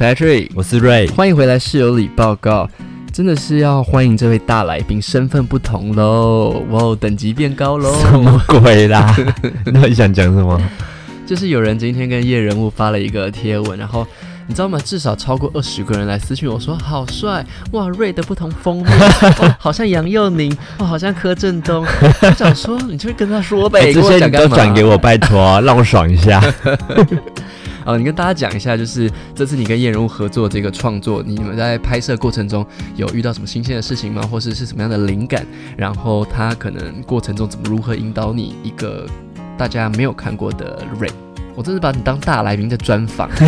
[0.00, 2.66] Patrick，我是瑞，欢迎回来室友里报告。
[3.12, 7.92] 真的是要欢迎这位大来宾，身份不同喽，哇，等级变高喽！
[8.00, 9.14] 什么鬼啦？
[9.66, 10.58] 那 你想讲什么？
[11.26, 14.06] 就是有人今天跟叶人物发了一个贴文，然后
[14.46, 14.78] 你知道吗？
[14.82, 21.84] 至少超过二十个人来私信我说好帅哇，瑞的不同封面，哇 好像杨佑宁，哇，好像柯震东。
[22.22, 26.42] 我想说，你就跟他说呗，这些你都转给我，拜托，让我爽一下。
[27.84, 32.64] 哦，你跟大家讲一下，就是这次你跟叶人物合作这个创作，你们在拍摄过程中
[32.96, 34.22] 有遇到什么新鲜的事情吗？
[34.22, 35.46] 或是是什么样的灵感？
[35.76, 39.06] 然后他可能过程中怎么如何引导你一个
[39.56, 41.10] 大家没有看过的瑞？
[41.56, 43.28] 我真是把你当大来宾在专访。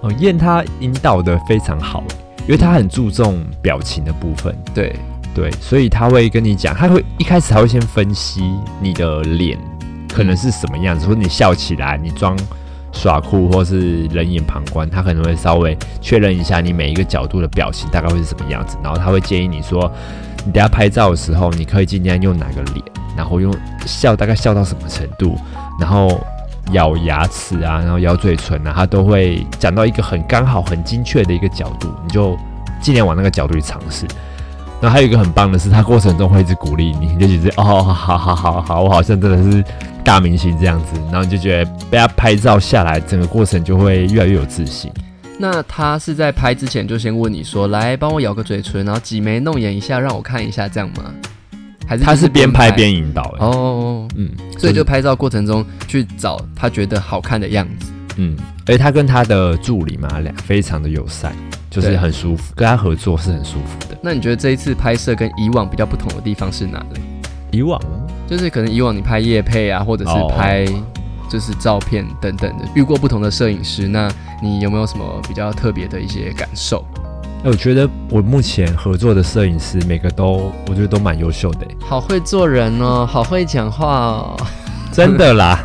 [0.00, 2.04] 哦，燕他引导的非常好，
[2.42, 4.56] 因为他很注重表情的部分。
[4.74, 4.94] 对
[5.34, 8.42] 对，所以他会跟你讲，他会一开始他会先分析
[8.80, 9.58] 你的脸。
[10.16, 11.06] 可能是什么样子？
[11.06, 12.34] 或者你笑起来，你装
[12.90, 19.92] 耍酷，或是冷眼旁观，他可能会稍微确认一下你每一个角度的表情大概会是什么样子，然后他会建议你说，
[20.46, 22.82] 你等下拍照的时候，你可以尽量用哪个脸，
[23.14, 25.36] 然后用笑大概笑到什么程度，
[25.78, 26.18] 然后
[26.72, 32.34] 咬牙齿啊，然后咬嘴唇啊，他都会讲到一个很刚好、很精确的一个角度，你就
[32.80, 34.06] 尽量往那个角度去尝试。
[34.80, 39.64] 然后还有一个很棒的是，他过程中会一直鼓励你，你就觉得哦，好好好好，我好像真的是
[40.04, 41.00] 大明星这样子。
[41.10, 44.92] 然后你就觉得被他拍照下来，整个过程就会越来越有自信。
[45.38, 51.04] 那他是在拍之前就先问你说，来帮我咬个嘴唇，然后挤眉弄眼一下，让我看一下这样吗？
[51.86, 53.34] 还是他是边拍边引导？
[53.38, 57.92] 哦，嗯，所以就拍照过程中去找他觉得好看的样子。
[58.16, 61.34] 嗯，而且他跟他的助理嘛，俩非常的友善。
[61.80, 63.96] 就是很舒服，跟他合作是很舒服的。
[64.02, 67.00] 那你觉得这一次拍摄跟以往比较不同的地方是哪里？
[67.52, 67.80] 以往
[68.26, 70.66] 就是可能以往你拍夜配啊，或者是拍
[71.30, 74.10] 就是照片等等的，遇过不同的摄影师，那
[74.42, 76.84] 你有没有什么比较特别的一些感受？
[77.44, 81.66] 我觉得我目前合作的摄影师每个都，我觉得都蛮优秀的。
[81.80, 84.36] 好会做人哦，好会讲话哦，
[84.90, 85.64] 真的啦。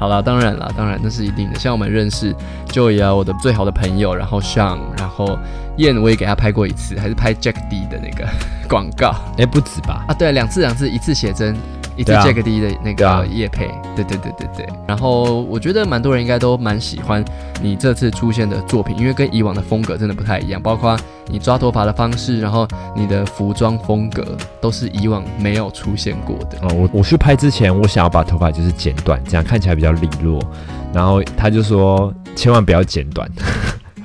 [0.00, 1.58] 好了，当然了，当然那是一定的。
[1.58, 2.34] 像我们认识
[2.68, 5.38] Joey 啊，我的最好的朋友，然后像然后
[5.76, 8.26] 燕，我也给他拍过一次，还是拍 Jack D 的那个
[8.66, 9.14] 广告。
[9.36, 10.06] 哎，不止吧？
[10.08, 11.54] 啊，对，两次两次，一次写真。
[12.00, 14.66] 一次 Jack D 的那个叶配，对对对对对。
[14.88, 17.22] 然后我觉得蛮多人应该都蛮喜欢
[17.60, 22.66] 你这次出现的作品，因为跟以往的风格真的不太一样，包括你抓头发的方式，然后
[22.96, 24.24] 你的服装风格
[24.62, 26.58] 都是以往没有出现过的。
[26.62, 30.40] 哦，我我去拍之前，我想要把头发就是剪短，这样看起来比较利落。
[30.94, 33.30] 然后他就说千万不要剪短。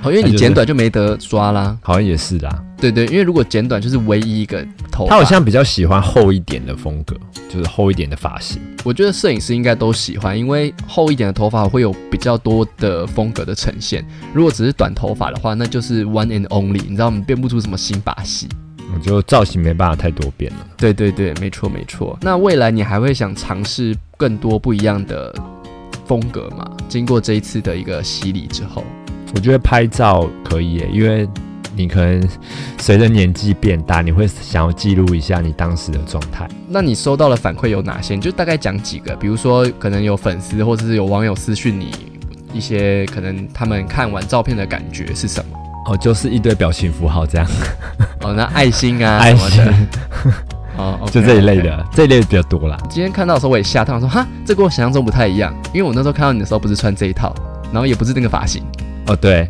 [0.06, 1.76] 好，因为你剪短就没得抓啦。
[1.82, 2.62] 好像也是啦。
[2.78, 5.04] 对对，因为如果剪短就是唯一一个头。
[5.08, 7.16] 他好像比较喜欢厚一点的风格，
[7.48, 8.62] 就是厚一点的发型。
[8.84, 14.06] 我觉得摄影师应该都喜欢，因为厚一点的头发会有比较多的风格的呈现。
[14.32, 18.48] 如果只是短头发的话，那就是 one and only，你知道，我们变不出什么新把戏。
[18.94, 20.58] 我觉得造型没办法太多变了。
[20.76, 22.16] 对对对，没错没错。
[22.22, 25.34] 那未来你还会想尝试更多不一样的
[26.04, 26.64] 风格吗？
[26.88, 28.84] 经过这一次的一个洗礼之后。
[29.34, 31.28] 我觉得拍照可以耶，因为
[31.74, 32.26] 你可能
[32.78, 36.48] 随着年纪变大，你会想要记录一下你当时的状态。
[36.68, 38.14] 那你收到的反馈有哪些？
[38.14, 41.90] 你就大概讲几个，比如说可能有粉丝或者是有网友私讯你
[42.54, 45.58] 一些，可能他们看完照片的感觉是什么？
[45.88, 47.46] 哦，就是一堆表情符号这样。
[48.22, 49.62] 哦，那爱心啊， 爱心，
[50.78, 52.76] 哦，就这一类的，这一类比较多啦。
[52.88, 57.34] 今天看到的时候我也吓到，说哈，这跟我想象中不太一样，因为我那时候看到你的时候不是穿这一套，
[57.70, 58.64] 然后也不是那个发型。
[59.06, 59.48] 哦，对，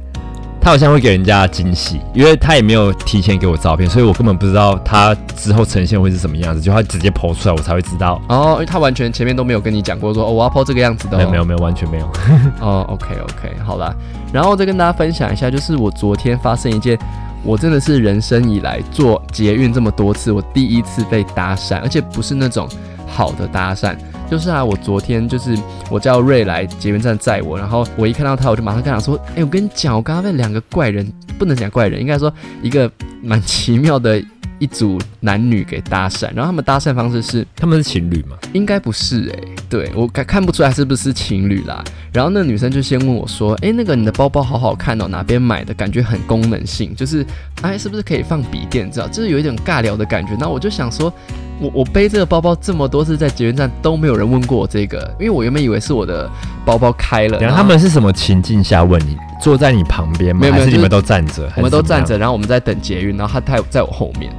[0.60, 8.20] 他好像会给人家惊喜，因为他也没有提前给我照片，所以我根本不知道他之后呈现会是什么样子，就他直接剖出来，我才会知道。
[8.28, 11.16] 哦，因为他完全前面都没有跟你讲过，说哦我要剖这个样子的。
[11.16, 12.06] 没有没有没有，完全没有。
[12.60, 13.94] 哦，OK OK，好啦，
[14.32, 16.98] 然后再跟大家分享一下，就是我昨天发生一件，
[17.42, 22.68] 我真的是人生以来做捷运这么多次，我第一次被搭讪，而且不是那种
[23.06, 23.96] 好的搭讪。
[24.28, 25.56] 就是啊，我昨天就是
[25.88, 31.06] 我叫瑞来捷运站载我，然后我一看到他，我就马上跟他说：“哎，我跟你讲，我刚刚被两个怪人，
[31.38, 32.90] 不能讲怪人，应该说一个
[33.22, 34.20] 蛮奇妙的
[34.58, 36.24] 一组男女给搭讪。
[36.34, 38.36] 然后他们搭讪方式是，他们是情侣吗？
[38.52, 41.84] 应该不是哎，对我看看不出来是不是情侣啦。
[42.12, 45.72] 然后那女生就先问我说：，哎，那个你的包包好好看哦，哪边买的？
[45.72, 47.24] 感觉很功能性，就是
[47.62, 48.90] 哎，是不是可以放笔电？
[48.90, 50.36] 知道，就是有一点尬聊的感觉。
[50.40, 51.12] 那我就想说。
[51.60, 56.28] 我我背这个包包这么多次在捷运站都没有人问过我这个，因为我原本以为是我的
[56.64, 57.38] 包包开了。
[57.38, 59.16] 然后他们是什么情境下问你？
[59.40, 60.40] 坐在你旁边吗？
[60.40, 64.32] 没有没有，你们都站着，我们都站着，然后我们在等捷运，然后他他在我后面，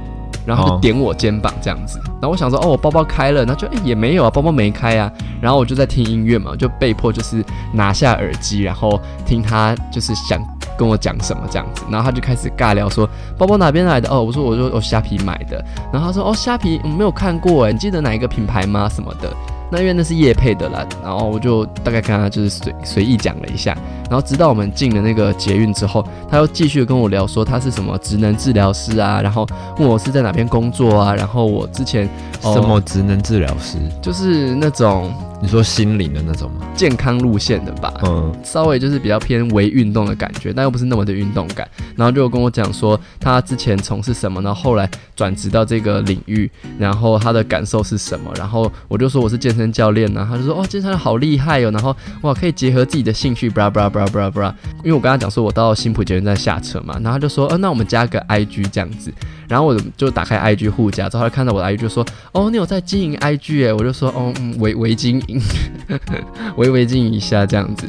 [0.44, 5.10] 然后点我肩膀这样子，然后我想说哦，我包包开了，然后就哎、也没有啊，包包没开啊，
[5.40, 10.40] 然后我就在听音乐嘛，就被迫就是拿下耳机，然后听他就是想
[10.78, 19.30] 跟我讲什么这样子，然后他就开始尬聊说包包哪边来的哦，我说我说我虾皮买的，然后他说哦虾皮我没有看过哎，你记得哪一个品牌吗什么的。
[19.70, 23.76] 那因为那是叶配的啦，然后我就大概跟他就是随随意讲了一下，
[24.08, 29.46] 然后直到我们进了那个捷运之后，他又继续跟我聊说他是什么职能治疗师啊，然后
[29.78, 32.08] 问我是在哪边工作啊，然后我之前
[32.40, 33.76] 哦什么职能治疗师？
[34.00, 36.66] 就是那种你说心灵的那种吗？
[36.74, 41.68] 健康路线的吧，嗯，稍微就是比较偏微运动的感觉，但又不是那么的运动感。
[41.96, 48.32] 然后就跟我讲说他之前从事什么，然后后来转职到这个领域，然后他的感受是什么。
[48.36, 54.52] 然后我就说我是健身教练呢、他就说哦健身好厉害哦，然后哇可以结合自己的兴趣，blah blah blah blah blah。
[54.78, 59.12] 因为我跟他讲说我到新浦捷运站下车嘛，然后他就说呃那我们加个 IG 这样子。
[59.48, 65.40] 然后我就打开 IG 互加，之后他就看到我的 IG 就说哦你有在经营 IG 哎，我就说哦嗯微微经营，
[66.56, 67.88] 微微静一下这样子。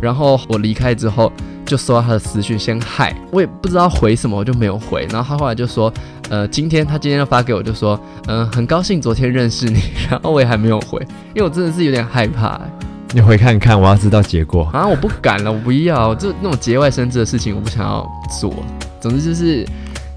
[0.00, 1.32] 然后我离开之后，
[1.64, 5.06] 就收到他的私讯，先嗨，我也不知道回什么，我就没有回。
[5.10, 5.92] 然后他后来就说，
[6.28, 9.80] 呃，今天他今天要发给我，就说，嗯、很高兴昨天认识你。
[10.10, 11.00] 然后我也还没有回，
[11.34, 12.70] 因为我真的是有点害怕、欸
[13.14, 14.64] 你回看看，我要知道结果。
[14.70, 18.06] 啊，我不敢了，我不要，就那种节外生枝的事情，我不想要
[18.38, 18.52] 做。
[19.00, 19.66] 总之就是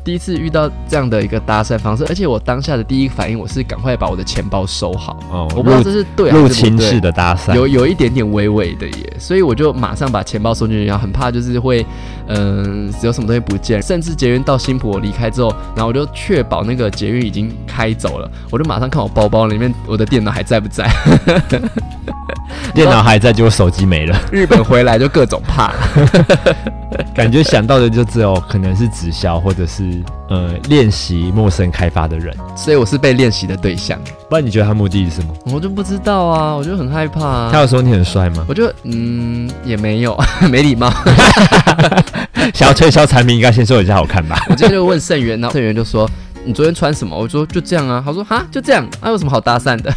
[0.03, 5.18] 第一次遇到这样的一个搭讪方式，而且我当下的第一个反应，我是赶快把我的钱包收好。
[5.31, 11.86] 哦，我不知道这是对还是入不对侵式的搭讪，有有一点点微微的耶，所以我就马上把钱包收进去，然后很怕就是会，
[12.27, 20.89] 嗯、有什么东西不见，甚至捷运到新浦我离开之后，然后我就确保那个捷运已经开走了，我就马上看我包包里面我的电脑还在不在。
[22.73, 24.18] 电脑还在，结果手机没了。
[24.31, 25.73] 日本回来就各种怕，
[27.13, 32.33] 感觉想到的就只有可能是直销，或者是呃练习陌生开发的人。
[32.56, 35.33] 所以我是被练习的对象，不然你觉得他目的是什么？
[35.53, 37.50] 我就不知道啊，我就很害怕啊。
[37.51, 38.45] 他有说你很帅吗？
[38.47, 40.17] 我就嗯也没有
[40.50, 40.91] 没礼貌，
[42.53, 44.38] 想要推销产品，应该先说人家好看吧？
[44.50, 46.09] 我今天就问盛元，然后盛元就说
[46.45, 47.17] 你昨天穿什么？
[47.17, 48.01] 我说就这样啊。
[48.06, 49.94] 他说哈就这样，那、有什么好搭讪的？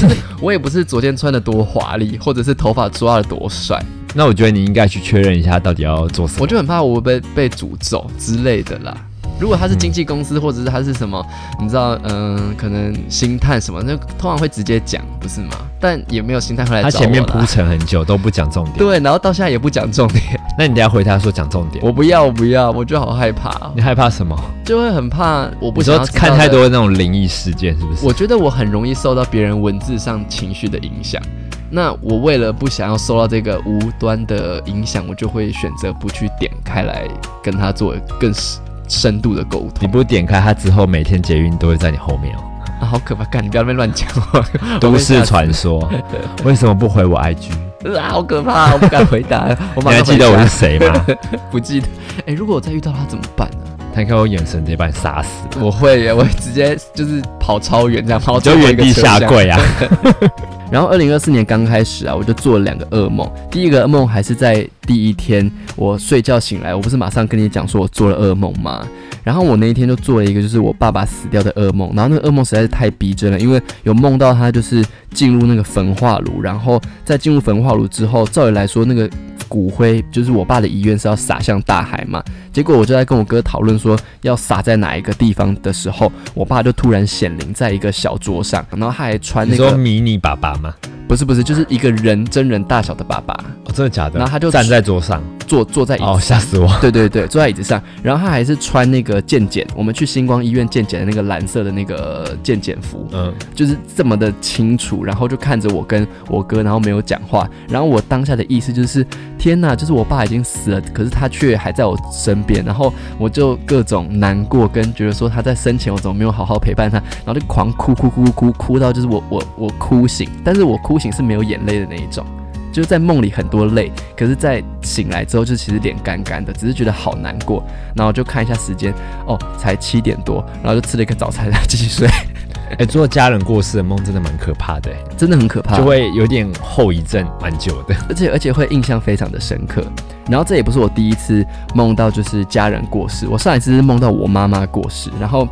[0.00, 3.82] 就 是我也不是昨天穿的多华丽，或者是头发抓的多帅，
[4.14, 6.38] 那我觉得你应该去确认一下，到底要做什么。
[6.42, 8.96] 我就很怕我会被被诅咒之类的啦。
[9.38, 11.22] 如果他是经纪公司，或者是他是什么，
[11.60, 15.50] 你知道，嗯、可能星探什么，那通常会直接讲，不是吗？
[15.78, 18.78] 但也没有星探会来找我他前面铺啦陈很久都不讲重点。
[18.78, 21.84] 对，然后到现在也不讲重点，那你等下回他说讲重点。
[21.84, 24.34] 我不要，我不要，我就好害怕哦、你害怕什么？
[24.64, 28.06] 就会很怕，我不想看太多那种灵异事件是不是？
[28.06, 31.20] 我觉得我很容易受到别人文字上情绪的影响。
[31.68, 37.06] 那我为了不想要受到这个无端的影响，我就会选择不去点开来
[37.42, 39.72] 跟他做更深深度的沟通。
[39.80, 42.40] 你不点开他之后，每天捷运都会在你后面哦。
[42.80, 43.24] 啊，好可怕！
[43.24, 44.40] 干，你不要那边乱讲话。
[44.78, 45.90] 都市传说，
[46.44, 47.50] 为什么不回我 IG？
[47.94, 48.72] 好可怕！
[48.72, 49.46] 我不敢回答。
[49.74, 51.06] 我你马上还记得我是谁吗？
[51.50, 51.86] 不记得？
[52.26, 53.56] 哎、如果我再遇到他怎么办呢、
[53.94, 55.28] 他看我眼神直接把你杀死，
[55.60, 59.60] 我会耶，我会直接就是跑超远，这样跑就原地下跪啊！
[60.70, 63.30] 然后二零二四年刚开始啊，我就做了两个噩梦。
[63.50, 68.86] 第一个噩梦还是在第一天，我睡觉醒来，我不是马上跟你讲说我做了噩梦吗？
[69.22, 79.08] 然后我那一天就做了一个就是我爸爸死掉的噩梦，然后那个噩梦实在是太逼真了，因为有梦到他就是进入那个焚化炉，然后在进入焚化炉之后，照理来说那个
[79.48, 82.22] 骨灰就是我爸的遗愿是要撒向大海嘛，
[82.52, 90.74] 结果我就在跟我哥讨论说要撒在哪一个地方的时候，我爸就突然显灵在一个小桌上，然后他还穿那个迷你爸爸吗？
[91.08, 93.32] 不是不是，就是一个人真人大小的爸爸
[93.64, 94.18] 哦，真的假的？
[94.18, 96.68] 然后他就站在桌上，坐坐在椅子哦，吓死我！
[96.80, 109.06] 对对对，坐在椅子上，然后他还是穿那个健检，我们去星光医院健检的那个蓝色的那个健检服，嗯，就是这么的清楚，然后就看着我跟我哥，然后没有讲话，然后我当下的意思就是，
[109.38, 122.24] 天哪，就是我爸已经死了，可是他却还在我身边，然后我就各种难过，跟觉得说他在生前我怎么没有好好陪伴他，然后就狂哭哭哭哭哭哭到就是我我我哭醒，但是我哭醒是没有眼泪的那一种。
[122.72, 127.64] 就是在梦里很多泪，可是，在醒来之后就其实脸干干的，只是觉得好难过。
[127.94, 128.92] 然后就看一下时间，
[129.26, 132.06] 哦，才七点多，然后就吃了一个早餐，然后继续睡，
[132.78, 135.78] 哎，做家人过世的梦真的蛮可怕的，哎真的很可怕。
[135.78, 137.94] 就会有点后遗症，蛮久的。
[138.08, 139.82] 而且而且会印象非常的深刻。
[140.28, 145.48] 然后这也不是我第一次梦到就是家人过世，我上一次是梦到我妈妈过世，然后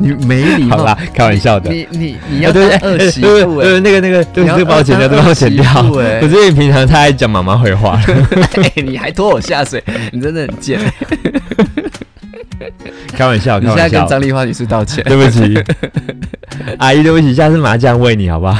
[0.00, 1.70] 你没礼貌，好啦，开玩笑的。
[1.70, 5.64] 你你你要啊对当二媳对妇哎、对，那个那个，对，你要这个帮我剪掉，这当个帮我剪掉。
[6.20, 8.00] 可是你平常太爱讲妈妈坏话了。
[8.56, 10.80] 哎你还拖我下水，你真的很贱。
[13.12, 14.00] 开玩笑，你现在开玩笑。
[14.00, 15.04] 跟张丽花女士道歉。
[15.04, 15.62] 对不起，
[16.78, 18.56] 阿姨，对不起，下次麻将喂你好不好？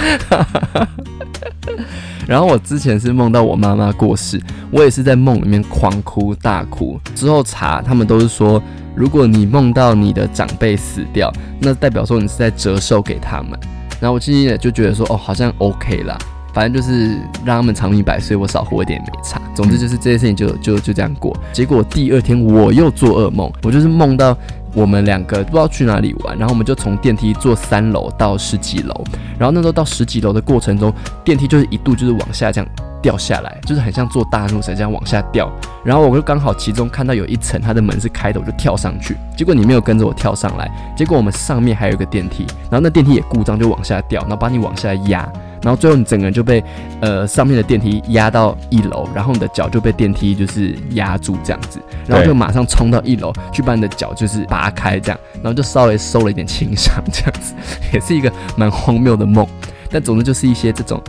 [2.31, 6.97] 然后我之前是梦到我妈妈过世，我也是在梦里面狂哭大哭。
[7.13, 8.63] 之后查，他们都是说，
[8.95, 13.59] 如果你梦到你的长辈死掉，那代表说你是在折寿给他们。
[14.01, 16.17] 然后我今天也就觉得说，哦，好像 OK 啦，
[16.55, 19.43] 反正就是让他们长命百岁，我少活一点也没差。
[19.53, 21.37] 总之就是这件事情就就就这样过。
[21.53, 24.39] 结果第二天我又做噩梦，我就是梦到
[24.75, 29.05] 我们两个不知道去哪里玩，然后我们就从电梯坐三楼到十几楼，
[29.39, 30.93] 然后那时候到十几楼的过程中，
[31.25, 32.71] 电梯就是一度就是往下这样
[33.03, 35.51] 掉下来，就是很像坐大怒神这样往下掉。
[35.85, 39.17] 然后我就刚好其中看到有一层它的门是开的，我就跳上去。
[39.37, 45.29] 结果你没有跟着我跳上来，结果我们上面还有一个电梯，然后那电梯也故障就往下掉，然后把你往下压。
[45.63, 46.63] 然后最后你整个人就被
[47.01, 57.55] 呃上面的电梯压到一楼，然后你的脚就被电梯就是压住这样子，然后就马上冲到一楼去把你的脚就是拔开这样，然后就稍微受了一点轻伤这样子，
[57.93, 59.47] 也是一个蛮荒谬的梦，
[59.91, 61.03] 但总之就是一些这种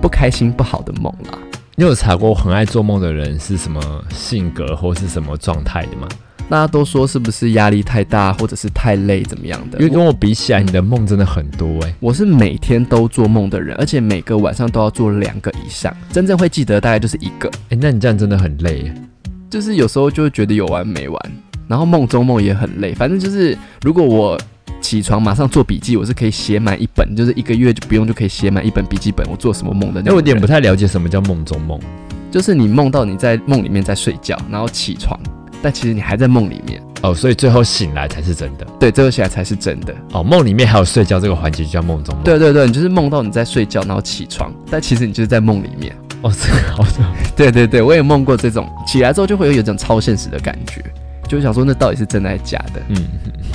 [0.00, 1.38] 不开心不好的梦啦。
[1.74, 3.80] 你有查过很爱做梦的人是什么
[4.10, 6.06] 性格或是什么状态的吗？
[6.48, 9.78] 大家都说是不是压力太大，或者是太累怎么样的？
[9.78, 17.50] 因为跟我比起来，你的梦真的很多哎、我是每天都做梦的人，而且每个晚上都要做两个以上，真正会记得大概就是一个。
[17.70, 18.94] 哎、那你这样真的很累耶。
[19.48, 21.32] 就是有时候就会觉得有完没完，
[21.68, 22.92] 然后梦中梦也很累。
[22.92, 24.38] 反正就是，如果我
[24.80, 31.80] 起床马上做笔记，我是可以写满一本，就是一个月就不用就可以写满一本笔记本，我做什么梦的那哎，我有点不太了解什么叫梦中梦。
[32.30, 35.18] 就是你梦到你在梦里面在睡觉，然后起床，
[35.62, 36.82] 但其实你还在梦里面。
[37.02, 38.66] 哦，所以最后醒来才是真的。
[38.78, 39.94] 对，最后醒来才是真的。
[40.12, 45.92] 哦，梦里面还有睡觉这个环节就叫梦中梦。，对对对，你就是梦到你在睡觉，然后起床，但其实你就是在梦里面。
[46.22, 47.04] 哦，这个好的。
[47.34, 50.80] 对对对，我也梦过这种，起来之后就会有一种超现实的感觉，
[51.28, 52.80] 就想说那到底是真的还是假的？
[52.90, 52.96] 嗯，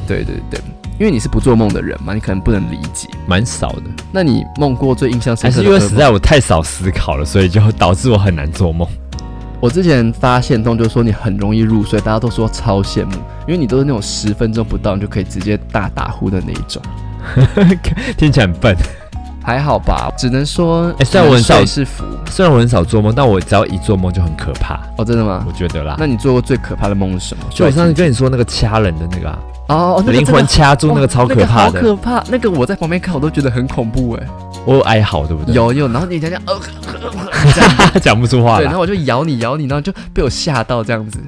[0.05, 0.59] 对对对，
[0.99, 3.07] 因为你是不做梦的人嘛，你可能不能理解。
[3.25, 8.85] 蛮少的，那你梦过最印象深刻的还是因为实在我太少思考了，所以就导致我很难做梦。
[9.59, 13.13] 我之前发现动就说你很容易入睡，大家都说超羡慕，
[13.47, 16.81] 因为你都是那种十分钟不到你就可以直接大打呼的那一种。
[18.17, 18.75] 听起来很笨。
[19.43, 25.51] 还好吧，只能说，哎虽然我很少是福虽然我很少做梦，但我只要一做梦就很可怕，哦，真的吗我？
[25.53, 25.95] 觉得啦。
[25.97, 27.43] 那你做过最可怕的梦是什么？
[27.49, 32.23] 就我上次跟你说那个掐人的那个啊，哦，那个灵魂掐住那个超可怕的好的，可怕！
[32.29, 34.27] 那个我在旁边看，我都觉得很恐怖哎。
[34.65, 35.53] 我有哀嚎，对不对？
[35.53, 38.73] 有有，然后你讲讲，呃， 讲不出话对，然。
[38.73, 41.19] 后我就咬你咬你，然后就被我吓到这样子。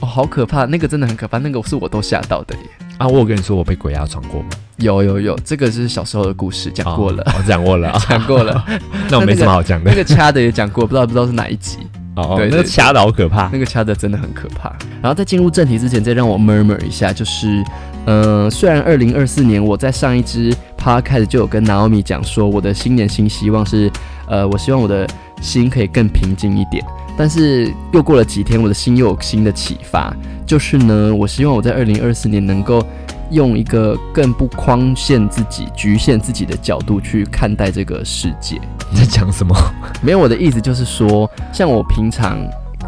[0.00, 0.64] 哦，好可怕！
[0.64, 2.62] 那个真的很可怕，那个是我都吓到的耶。
[2.98, 4.48] 啊，我有跟你说我被鬼压床过吗？
[4.78, 8.02] 有有有，这个是小时候的故事，讲过了，哦，我讲过了啊。
[8.08, 8.64] 讲过了。
[9.10, 9.96] 那我没什么好讲的那。
[9.96, 11.78] 个掐的也讲过，不知道不知道是哪一集。
[12.16, 13.48] 哦，对对那个掐的好可怕。
[13.52, 14.70] 那个掐的真的很可怕。
[15.00, 17.64] 然后在进入正题之前，再让我 murmur 一下，就是，
[18.04, 23.90] 呃，虽然二零二四年我在上一支 podcast 就有跟 Naomi 讲说，我的新年新希望是，
[24.26, 25.08] 呃，我希望我的
[25.40, 26.84] 心可以更平静一点。
[27.16, 30.14] 但是又过了几天，我的心又有新的启发，
[30.46, 32.84] 就是呢，我希望我在二零二四年能够
[33.30, 38.60] 用一个更不框限自己、局限自己的角度去看待这个世界。
[38.90, 39.54] 你 在讲什么？
[40.02, 42.38] 没有，我的意思就是说，像我平常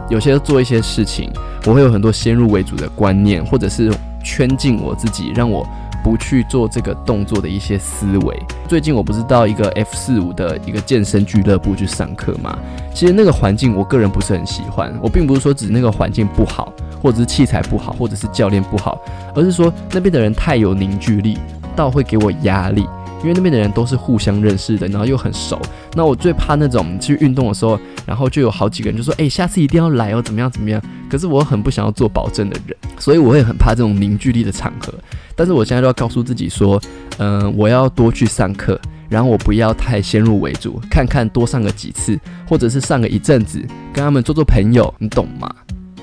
[0.09, 1.31] 有些做一些事情，
[1.67, 5.67] 我会有很多先入为主的观念，或者是圈禁我自己，让我
[6.05, 8.43] 不去做这个动作的一些思维。
[8.69, 12.57] 最近我不是到一个 F 四五的一个健身俱乐部去上课吗？
[12.95, 14.95] 其实那个环境我个人不是很喜欢。
[15.03, 16.71] 我并不是说指那个环境不好，
[17.03, 19.01] 或者是器材不好，或者是教练不好，
[19.35, 21.39] 而是说那边的人太有凝聚力，
[21.75, 22.87] 到会给我压力。
[23.25, 25.59] 因为那边的人都是互相认识的，然后又很熟。
[25.95, 30.79] 那我最怕那种去运动的时候，然后就有好几个人就说：“哎、下次一定要来哦，怎么样怎么样？”
[31.09, 34.93] 可是我很不想要做保证的人，所以我会很怕这种凝聚力的场合。
[35.35, 36.79] 但是我现在都要告诉自己说，
[37.17, 38.79] 嗯、我要多去上课，
[39.09, 43.59] 然后我不要太先入为主，看看多上个几次，或者是上个一阵子，
[43.95, 45.49] 跟他们做做朋友，你懂吗？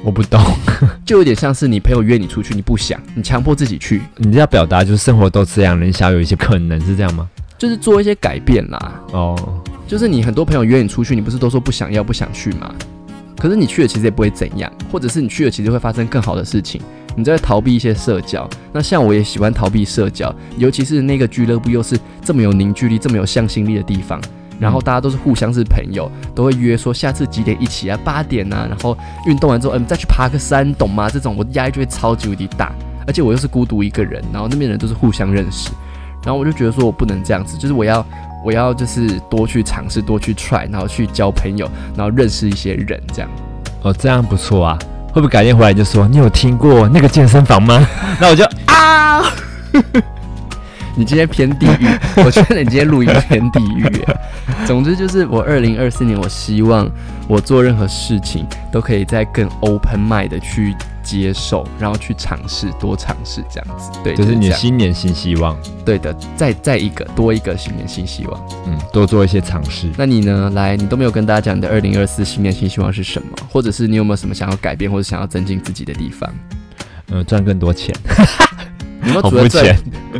[0.03, 0.41] 我不懂。
[1.05, 7.29] 就有点像是你朋友约你出去，你不想，你强迫自己去，你要表达就是生活都这样了，你想有一些可能是这样吗？
[7.57, 9.01] 就是做一些改变啦。
[9.11, 12.73] 哦，就是你很多朋友约你出去，你不是都说不想要、不想去吗？
[13.37, 16.81] 可是你去了其实也不会怎样，或者是你去了其实会发生更好的事情。
[17.15, 24.21] 你在逃避一些社交，那像我也喜欢逃避社交，尤其是那个俱乐部又是这么有凝聚力、这么有向心力的地方，
[24.61, 31.09] 然后大家都是互相是朋友，都会约说下次几点一起啊，八点啊，然后运动完之后，嗯，再去爬个山，懂吗？
[31.09, 32.71] 这种我压力就会超级无敌大，
[33.07, 35.71] 而且我又是孤独一个人，然后那边人都是互相认识，
[36.23, 38.05] 然后我就觉得说我不能这样子，就是我要
[38.45, 43.29] 我要就是多去尝试，多去 try，然后去交朋友，然后认识一些人，这样。
[43.81, 44.77] 哦，这样不错啊。
[45.13, 47.85] 会不会改天回来就说你有听过那个健身房吗？
[48.17, 49.21] 那我就啊，
[50.95, 51.87] 你今天偏地狱，
[52.23, 53.85] 我觉得你今天录音偏地狱。
[54.65, 56.89] 总之就是我二零二四年，我希望
[57.27, 63.89] 我做任何事情都可以在更 open mind 的去接受，然后去尝试，多尝试这样子。
[64.03, 68.47] 对，就是你的新年新希望，对的，再再一个多一个新年新希望。
[68.67, 69.89] 嗯，多做一些尝试。
[69.97, 70.51] 那你呢？
[70.53, 76.29] 来，你都没有跟大家讲你的二零二四新年新希望是什么，或者是你有没有什么想要改变或者想要增进自己的地方？
[77.13, 77.93] 嗯，赚更多钱，
[79.03, 79.75] 有没有除了赚。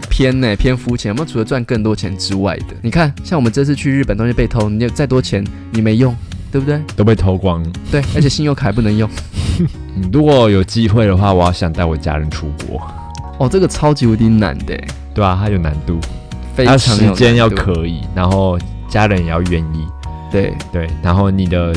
[0.10, 1.10] 偏呢、偏肤浅？
[1.10, 2.76] 有没有除了赚更多钱之外的？
[2.82, 6.16] 你看，像我们这次去日本东西被偷，你有再多钱你没用，
[6.52, 6.80] 对不对？
[6.96, 7.70] 都被偷光了。
[7.92, 9.10] 对，而且信用卡还不能用。
[9.60, 12.82] 嗯，如果有机会的话，我要想带我家人出国，
[13.38, 14.80] 哦，这个超级无敌难的、
[15.14, 16.00] 对啊，它有难度，
[16.56, 18.58] 非它常有时间要可以，然后
[18.88, 19.86] 家人也要愿意，
[20.32, 20.54] 对。
[20.72, 21.76] 对，然后你的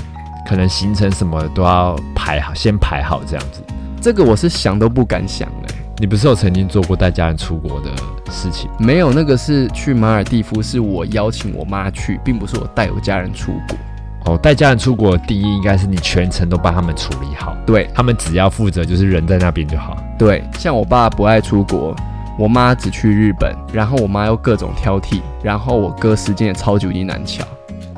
[0.48, 3.60] 可能行程什么都要排好，先排好这样子。
[4.00, 7.90] 这个我是想都不敢想嘞、你不是有曾经做过带家人出国的
[8.30, 8.68] 事情？
[8.78, 13.78] 没有那个是去马尔蒂夫，是我邀请我妈去，并不是我带我家人出国。
[14.26, 19.96] 哦，带家人出国的第一应该是你全程都帮他们处理好，对他们只要负责就是人在那边就好。
[20.18, 21.94] 对，像我爸不爱出国，
[22.38, 27.44] 我妈只去日本，然后我妈又各种挑剔，然后我哥时间也超级无敌难瞧。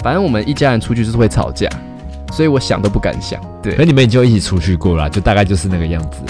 [0.03, 1.67] 反正我们一家人出去就是会吵架，
[2.31, 3.41] 所以我想都不敢想。
[3.63, 6.21] 对可，你们就一起出去过了，就大概就是那个样子。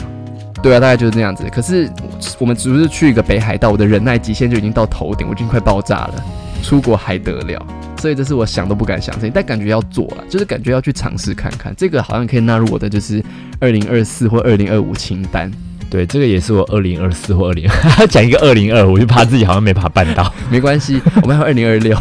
[0.63, 1.45] 对啊，大概就是这样子。
[1.53, 1.91] 可是
[2.39, 6.25] 我们只是去一个北海道，我的忍耐极限就已经到头顶，我已经快爆炸了。
[6.63, 7.67] 出国还得了？
[7.99, 11.73] 所以这是我想都不敢想的事情，但感觉要做了，就是感觉要去尝试看看。
[11.77, 13.23] 这个好像可以纳入我的就是
[13.61, 15.51] 二零二四或二零二五清单。
[15.89, 17.69] 对，这个也是我二零二四或二零，
[18.11, 20.33] 讲一个二零二，我就怕自己好像没把它办到。
[20.51, 21.97] 没关系，我们还有二零二六。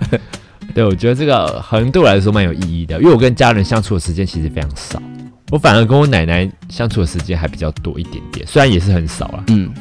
[0.74, 5.00] 对，我觉得这个好像对我来说蛮有意义的，因为我跟家人相处的时间其实非常少，
[5.54, 9.44] 我反而跟我奶奶相处的时间还比较多一点点，虽然也是很少啊。
[9.46, 9.72] 嗯，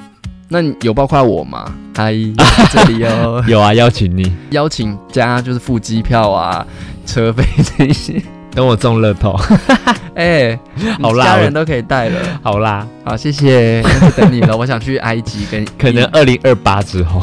[0.48, 1.66] 那你有包括我吗？
[1.96, 2.14] 嗨，
[2.72, 6.64] 这里哦，有啊，邀请你，邀请加就是付机票啊、
[7.08, 7.44] 车费
[7.76, 8.22] 这些。
[8.52, 9.36] 等我中乐透。
[10.14, 10.56] 哎、
[11.02, 12.20] 好啦家人都可以带了。
[12.44, 14.56] 好啦，好，谢谢，那就等你了。
[14.56, 17.20] 我想去埃及跟可能二零二八之后，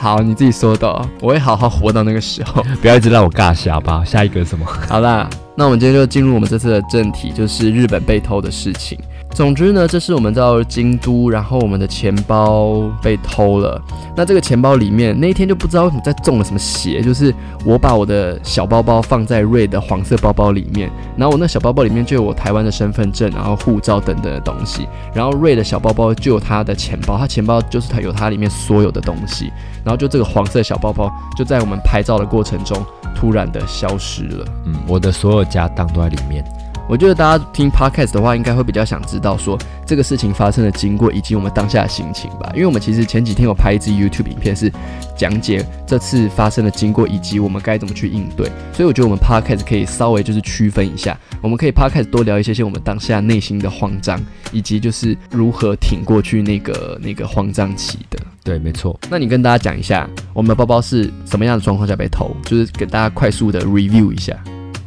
[0.00, 2.62] 好，你自己说的哦，我会好好活到那个时候。
[2.80, 4.04] 不要一直让我尬笑吧。
[4.04, 4.64] 下一个什么？
[4.88, 8.96] 好啦，那我们今天就进入我们这次的正题，就是日本被偷的事情。
[9.38, 13.80] 总之呢，这是我们到京都，然后我们的钱包被偷了。
[14.16, 17.32] 那这个钱包里面，那一天就不知道为什么在中了什么邪，就是
[17.64, 29.52] 我把我的小包包放在瑞的黄色包包里面，然后我那小包包里面就有我台湾的身份证，然后护照等等的东西，然后瑞的小包包就有他的钱包，他钱包就是他有他里面所有的东西，
[29.84, 34.44] 然后就这个黄色小包包就在我们拍照的过程中突然的消失了。
[34.64, 36.44] 嗯，我的所有家当都在里面。
[36.88, 42.50] 我觉得大家听 podcast 的话，应该会比较想知道说这个事情发生的经过以及我们当下的心情吧。
[42.54, 44.72] 因为我们其实前几天有拍一支 YouTube 影片，是
[45.14, 48.50] 讲解这次发生的经过以及我们该怎么去应对。
[48.72, 54.18] 所以我觉得我们 podcast 可以稍微就是区分一下，我们可以 podcast 多聊一些些我们当下内心的慌张，
[54.50, 58.18] 以及就是如何挺过去那个那个慌张期的。
[58.42, 58.98] 对，没错。
[59.10, 64.34] 那你跟大家讲一下，我们的包包是什么样的状况下被偷，就是给大家快速的 review 一下。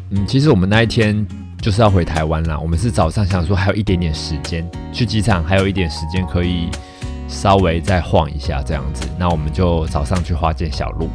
[0.09, 1.25] 嗯，其实我们那一天
[1.61, 2.57] 就是要回台湾啦。
[2.59, 6.69] 我们是早上想说还有一点点时间去机场，还有一点时间可以
[7.27, 9.07] 稍微再晃一下这样子。
[9.17, 11.07] 那我们就早上去花见小路，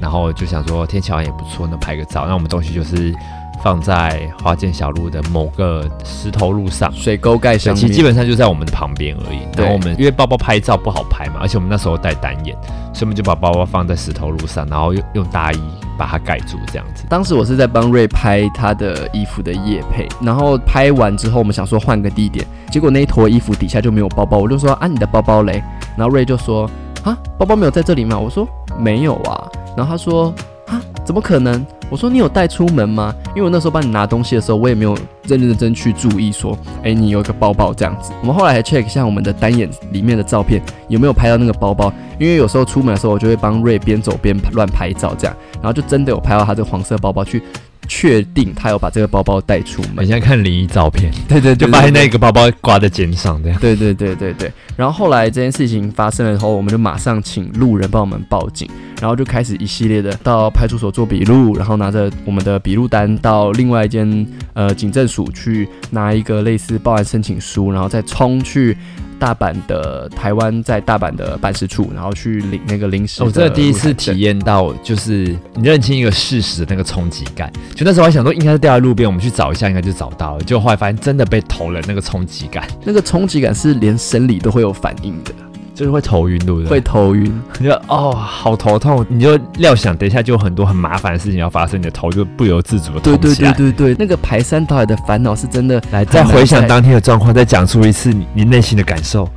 [0.00, 2.26] 然后就想说天气好像也不错，那拍个照。
[2.26, 3.14] 那我们东西就是
[3.62, 6.92] 放在花间小路的某个石头路上。
[6.92, 9.38] 水沟盖，上面，其实基本上就在我们的旁边而已。
[9.54, 12.56] 对然后我们因为包包拍照不好拍嘛，而且我们那时候戴单眼，
[12.92, 15.60] 所以我们就把包包放在石头路上，然后用用大衣
[15.98, 17.04] 把它盖住，这样子。
[17.08, 25.62] 当时我是在帮瑞拍他的衣服的夜配，然后拍完之后，我们想说换个地点，结果那一坨衣服底下就没有包包，我就说啊，你的包包嘞？
[25.96, 26.68] 然后瑞就说
[27.02, 28.18] 啊，包包没有在这里吗？
[28.18, 28.46] 我说
[28.78, 30.34] 没有啊，然后他说
[30.66, 31.64] 啊，怎么可能？
[31.94, 33.14] 我说你有带出门吗？
[33.28, 38.12] 因为我那时候帮你拿东西的时候，我也没有认认真真去注意说，哎，你有一个包包这样子。
[38.20, 47.40] 我们后来还 check 一下我们的单眼里面的照片有没有拍到那个包包，因为有时候出门的时候，我就会帮瑞边走边乱拍照这样，然后就真的有拍到他这个黄色包包，去
[47.88, 50.04] 确定他有把这个包包带出门。
[50.04, 53.58] 你现在看灵异照片， 对对就发现那个包包挂在肩上这样。
[53.60, 54.50] 对对对对对。
[54.76, 58.68] 然后后来这件事情发生了以后，我们就马上请路人帮我们报警。
[59.00, 68.74] 然后就开始一系列的到派出所做笔录，然后拿着我们的笔录单到另外一间呃警政署去拿一个类似报案申请书，然后再冲去
[69.18, 77.52] 大阪的台湾在大阪的办事处，然后去领那个临时我真的第一次体验到，就是你认清一个事实的那个冲击感。
[77.74, 80.44] 就那时候还想说，应该是掉在路边，我们去找一下，应该就找到了。
[80.44, 85.32] 结果后来发现真的被投了，那个冲击感那个冲击感是连生理都会有反应的，
[85.74, 86.70] 就是会头晕，对不对？
[86.70, 87.42] 会头晕。
[87.58, 93.52] 你就哦，好头痛，你就料想等一下就有很多很麻烦的事情要发生，你的头就不由自主的对对痛起来。
[93.52, 99.28] 对对对，那个排山倒海的烦恼是真的来，再回想当天的状况，再讲述一次你你内心的感受。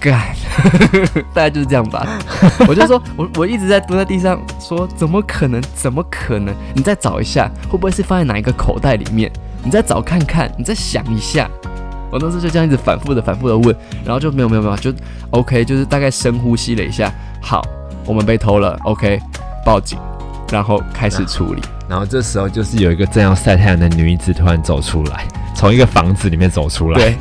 [0.00, 0.20] 干，
[1.32, 2.06] 大概就是这样吧。
[2.68, 5.62] 我就说，我我一直在蹲在地上说，怎么可能？
[5.74, 6.54] 怎么可能？
[6.74, 9.32] 你再找一下，会不会是放在哪一个口袋里面？
[9.62, 11.48] 你再找看看，你再想一下。
[12.14, 13.74] 我当时就这样一直反复的、反复的问，
[14.04, 14.92] 然后就没有没有没有，就
[15.30, 17.12] OK，就是大概深呼吸了一下。
[17.42, 17.60] 好，
[18.06, 19.20] 我们被偷了，OK，
[19.66, 19.98] 报警，
[20.52, 21.62] 然后开始处理。
[21.88, 26.98] 然后这时候就是有一个正要晒太阳的女子突然走出来，从一个房子里面走出来。
[26.98, 27.16] 对，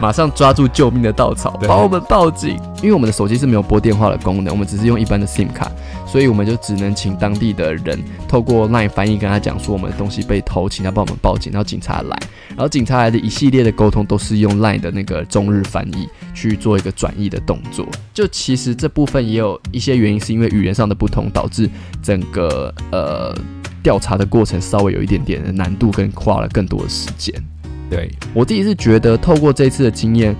[0.00, 2.58] 马上抓住救命的稻草，对帮我们报警。
[2.82, 5.72] 因为我们的手机是没有拨电话的功能，我们只是用一般的 SIM 卡，
[6.06, 11.50] 所以我们就只能请当地的人透过 LINE 翻译跟他讲说我们的东西被偷，请他帮我们报警。
[11.50, 12.18] 然后警察来，
[12.50, 17.86] 然后警察来的一系列的沟通都是用 LINE 的那个中日翻译去做一个转译的动作。
[18.12, 21.70] 就其实这部分也有一些原因，是因为语言上的不同，导致
[22.02, 23.34] 整个呃
[23.82, 27.34] 调查的过程稍微有一点点的难度，跟花了更多的时间。
[27.94, 30.34] 对，我自己是觉得，透过这次的经验，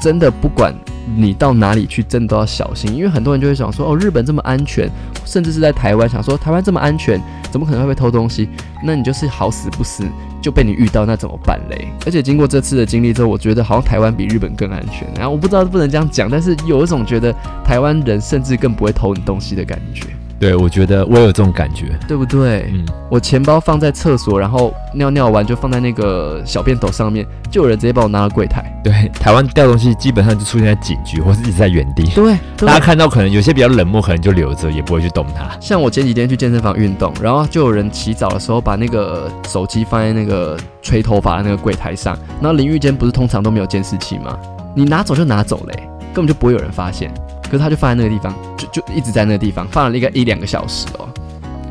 [0.00, 0.74] 真的不管
[1.16, 4.88] 你到哪里去，真的都要小心，因为很多人就会想说，哦，日本这么安全，
[5.24, 7.20] 甚至是在台湾想说，台湾这么安全，
[7.50, 8.48] 怎么可能会被偷东西？
[8.84, 10.04] 那你就是好死不死
[10.40, 11.88] 就被你遇到，那怎么办嘞？
[12.06, 15.08] 而且经过这次的经历之后，我觉得好像台湾比日本更安全。
[15.16, 20.06] 然后我不知道不能这样讲，但是有一种觉得台湾人甚至更不会偷你东西的感觉，
[20.38, 21.98] 对，我觉得我有这种感觉。
[22.06, 22.70] 对不对？
[22.72, 28.64] 嗯，我钱包放在厕所，然后尿尿完就放在那个小便斗上面，就有人直接把我拿到柜台。
[28.84, 32.04] 对，台湾掉东西基本上就出现在警局或是一直在原地。
[32.14, 35.50] 对，大家看到可能有些比较冷漠，可能就留着，也不会去动它。
[35.60, 44.38] 像我前几天去健身房运动，然后就有人洗澡的时候把那个手机放在那个吹头发的那个柜台上，然后淋浴间不是通常都没有监视器吗？
[44.74, 45.74] 你拿走就拿走嘞、
[46.14, 47.12] 根本就不会有人发现。
[47.48, 51.08] 可是他就放在那个地方，就就一直在那个地方放了一个一两个小时哦。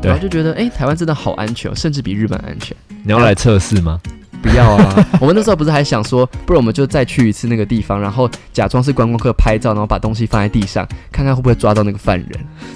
[0.00, 2.76] 对然后就觉得，哎、台湾真的好安全哦，甚至比日本安全。
[3.02, 4.00] 你要来测试吗？
[4.42, 5.06] 不要啊！
[5.20, 12.28] 我们那时候不是还想说，不如我们就再去一次那个地方，然后假装是观光客拍照，然后把东西放在地上，看看会不会抓到那个犯人。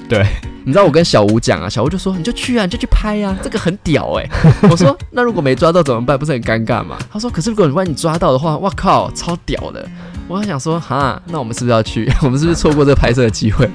[0.09, 0.27] 对，
[0.64, 4.29] 你知道我跟小吴讲啊，小吴就说你就去啊，你就去拍啊，这个很屌哎、
[4.70, 6.18] 我说那如果没抓到怎么办？
[6.18, 6.98] 不是很尴尬吗？
[7.12, 9.88] 他说可是如果你万一抓到的话，哇靠，超屌的！
[10.29, 12.11] 我还想说哈，那我们是不是要去？
[12.22, 13.68] 我们是不是错过这个拍摄的机会？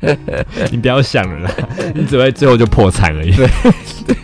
[0.70, 1.50] 你不要想了啦，
[1.94, 3.32] 你只会最后就破产而已。
[3.32, 3.48] 对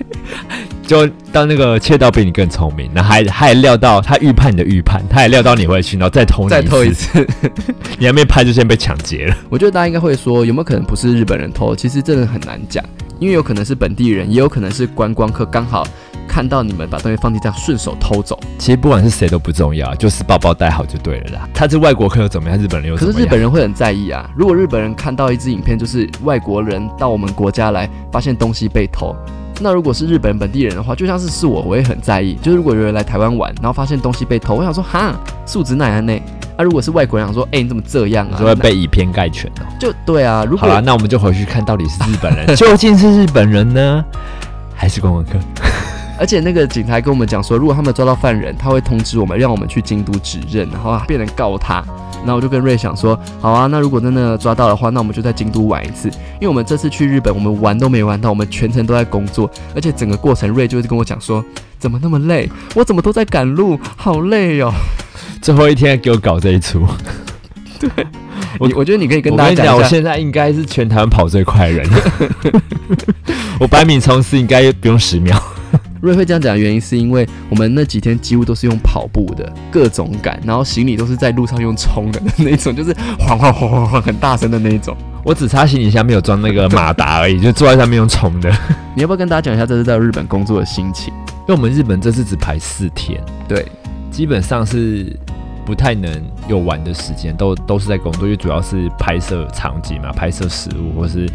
[0.87, 7.27] 就当那个窃盗比你更聪明，然后还还料到他预判你的预判，他也料到你会去，然后再偷你再偷一次，
[7.99, 9.37] 你还没拍就先被抢劫了。
[9.49, 11.75] 我觉得大家应该会说，有没有可能不是日本人偷？
[11.75, 12.85] 其实真的很难讲，
[13.19, 15.87] 因为有可能是本地人，也有可能是观光客刚好
[16.29, 18.39] 看到你们把东西放地上，顺手偷走。
[18.59, 21.49] 其实不管是谁都不重要，就是包包带好就对了啦。
[21.55, 22.59] 他是外国客又怎么样？
[22.59, 23.27] 日本人又可是怎么样？
[23.27, 24.29] 日本人会很在意啊。
[24.37, 29.15] 如果日本人看到一支影片，就是外国人到我们国家来，发现东西被偷，
[29.61, 32.35] 那如果是日本本地人的话，就像是是我，我也很在意。
[32.43, 35.15] 就是如果有人来台湾玩，然后发现东西被偷，我想说哈，
[35.47, 36.23] 素质奶奶内。
[36.57, 38.39] 啊，如果是外国人，想说，哎、你怎么这样啊？
[38.39, 39.67] 就会被以偏概全哦。
[39.81, 40.45] 就对啊。
[40.45, 44.05] 如果好了，果那我们就回去看到底是日本人，究竟是日本人呢，
[44.75, 45.33] 还是观光客？
[46.19, 51.85] 而且那个警察跟我们讲说，如果他们抓到犯人，他会通知我们，让我们去京都指认，然后变成告他。
[52.19, 61.45] 然后我就跟瑞想说，好啊，那如果真的抓到的话，那我们就在京都玩一次，因为我们这次去日本，我们玩都没玩到，我们全程都在工作，而且整个过程瑞就会跟我讲说，
[61.79, 64.73] 怎么那么累，我怎么都在赶路，好累哦。
[65.43, 66.87] 最后一天给我搞这一出，
[67.79, 67.91] 对
[68.59, 71.91] 我我觉得你可以跟大家讲我，现在应该是全台湾跑最快的人。
[73.61, 75.39] 我百米冲刺应该不用十秒。
[76.05, 84.97] 瑞会这样讲的原因是因为我们那几天几乎都是用跑步的各种赶，然后行李都是在路上用冲的那种，就是晃晃晃晃晃很大声的那一种。
[85.25, 88.51] 我只差行李箱没有装那个马达而已，就坐在上面用冲的。
[88.95, 91.13] 你要不要跟大家讲一下这次在日本工作的心情？
[91.27, 93.67] 因为我们日本这次只排四天，对，
[94.11, 95.17] 基本上是
[95.65, 96.11] 不太能
[96.47, 101.27] 有玩的时间，都都是在工作，因为主要是拍摄场景嘛，拍摄食物或是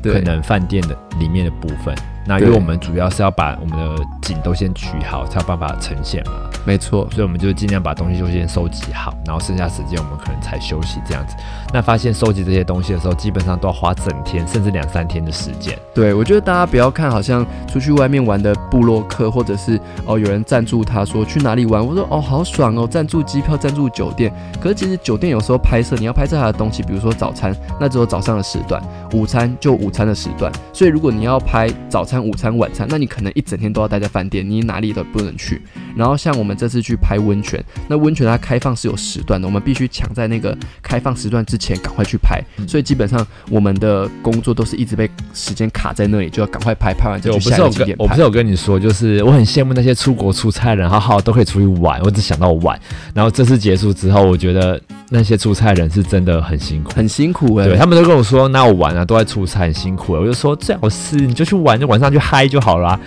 [0.00, 1.94] 对可能饭店的里面的部分。
[2.26, 6.32] 那因为我们主要是要把我们的景都先取好，才有办法呈现嘛。
[6.64, 11.36] 没错，所以我们就尽量把东西就先收集好，然后剩下时间我们可能才休息这样子。
[11.72, 15.78] 那发现收集这些东西的时候，基本上都要花整天甚至两三天的时间。
[15.94, 24.32] 对我觉得大家不要看好像出去外面玩的部落客，或者是哦有人赞助他说去哪里玩，我说哦好爽哦，赞助机票、赞助酒店。
[24.60, 30.50] 可是其实酒店有时候拍摄你要拍摄他的东西，比如说早餐，那只有早上的时段；午餐就午餐的时段。
[30.72, 35.62] 所以如果你要拍早餐、午餐、晚餐，那你可能一整天都要待在饭店，你哪里都不能去。
[35.96, 42.38] 然后像我们这次去拍温泉，那温泉它开放是有时段的，我们必须抢在那个开放时段之前赶快去拍。
[42.58, 48.20] 嗯所以基本上我们的工作都是一直被时间卡在那里，就要赶快拍，拍完对，就我不是有我不是。
[48.26, 52.76] 有跟你说，就是我很羡慕那些出国出差的人，好好都可以出去玩，我只想到玩。
[53.14, 56.90] 然后这次结束之后，我觉得那些出差人是真的很辛苦。
[56.92, 60.14] 很辛苦哎、对他们都跟我说，那我玩啊，都在出差，很辛苦。
[60.14, 62.98] 我就说最好是你就去玩，就晚上去嗨就好啦。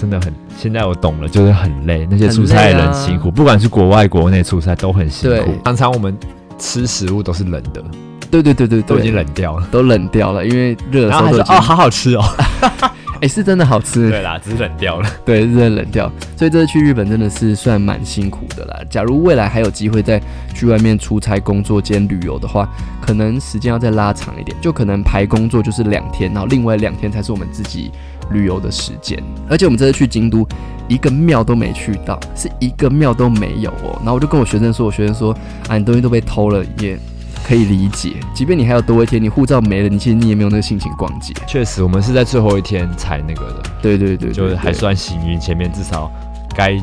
[0.00, 5.60] 真的很，现在我懂了，就是很累，那些出差的人辛苦，不管是国外国内出差都很辛苦对。
[5.64, 6.16] 常常我们
[6.58, 7.84] 吃食物都是冷的，
[8.30, 9.66] 对对对对都已经，冷掉了。
[9.70, 12.24] 都冷掉了，因为热的时候都已经哦，好好吃哦。
[13.20, 15.08] 哎、是真的好吃，对啦，只是冷掉了。
[15.24, 16.10] 对，是真的冷掉。
[16.36, 18.76] 所以这次去日本真的是算蛮辛苦的啦。
[18.90, 20.20] 假如未来还有机会再
[20.52, 22.68] 去外面出差、工作兼旅游的话，
[23.00, 27.92] 可能时间要再拉长一点，就可能排工作就是两天，然后另外两天才是我们自己
[28.32, 29.22] 旅游的时间。
[29.48, 30.46] 而且我们这次去京都，
[30.88, 33.96] 一个庙都没去到，是一个庙都没有哦。
[33.98, 35.32] 然后我就跟我学生说，我学生说
[35.68, 36.98] 啊，你东西都被偷了，也
[37.44, 38.14] 可以理解。
[38.34, 41.32] 即便你还有多一天，你护照没了，你其实你也没有那个心情逛街。
[41.46, 46.10] 确实，我们是在最后一天才那个的，对对对对就是还算幸运，前面至少
[46.54, 46.76] 该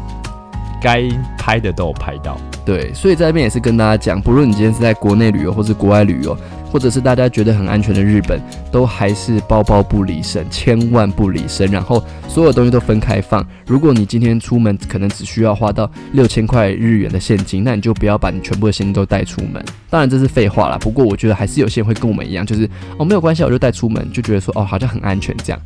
[0.81, 2.37] 该拍的都有拍到。
[2.65, 6.37] 对，所以在这边也是跟大家讲，不论你今天是在国内旅游，或是国外旅游，
[6.71, 8.39] 或者是大家觉得很安全的日本，
[8.71, 11.67] 都还是包包不离身，千万不离身。
[11.71, 13.43] 然后所有东西都分开放。
[13.65, 19.63] 如果你今天出门可能只需要花到六千块日元的现金，那你就不要把你全部的现金都带出门。
[19.89, 25.59] 当然这是废话啦，不过我觉得还是有些人会跟我们一样，就是哦没有关系，我就带出门，就觉得说哦好像很安全这样。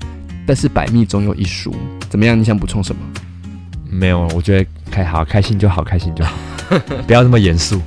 [0.48, 1.76] 但是百密总有一疏，
[2.10, 2.40] 怎么样？
[2.40, 3.02] 你想补充什么？
[3.94, 6.34] 没有，我觉得开好开心就好，开心就好，
[7.06, 7.82] 不要那么严肃。